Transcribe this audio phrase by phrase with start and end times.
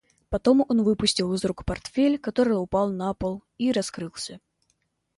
[0.29, 4.39] Потом он выпустил из рук портфель, который упал на пол и раскрылся.